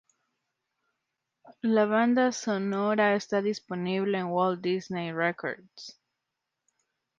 [1.61, 6.01] La banda sonora está disponible en Walt Disney Records.